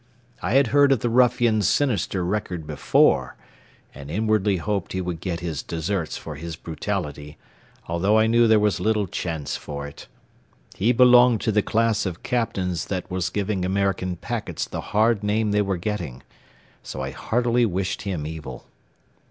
[0.41, 3.35] I had heard of the ruffian's sinister record before,
[3.93, 7.37] and inwardly hoped he would get his deserts for his brutality,
[7.87, 10.07] although I knew there was little chance for it.
[10.73, 15.51] He belonged to the class of captains that was giving American packets the hard name
[15.51, 16.23] they were getting,
[16.81, 18.65] so I heartily wished him evil.